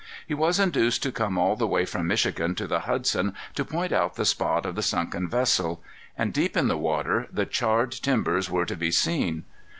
[0.25, 3.91] He was induced to come all the way from Michigan to the Hudson to point
[3.91, 5.79] out the spot of the sunken vessel.
[6.17, 9.43] And deep in the water the charred timbers were to be seen.